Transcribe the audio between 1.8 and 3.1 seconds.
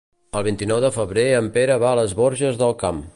va a les Borges del Camp.